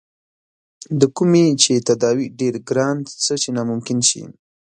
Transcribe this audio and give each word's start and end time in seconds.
د 0.99 1.01
کومې 1.17 1.45
چې 1.61 1.73
تداوے 1.87 2.25
ډېر 2.39 2.55
ګران 2.69 2.97
څۀ 3.23 3.35
چې 3.41 3.49
ناممکن 3.57 3.99
شي 4.09 4.23